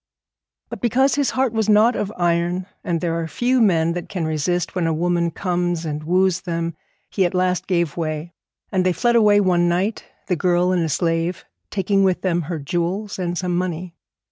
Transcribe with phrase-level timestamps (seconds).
[0.69, 4.25] But because his heart was not of iron, and there are few men that can
[4.25, 6.75] resist when a woman comes and woos them,
[7.11, 8.33] he at last gave way;
[8.71, 12.57] and they fled away one night, the girl and the slave, taking with them her
[12.57, 13.93] jewels and some money.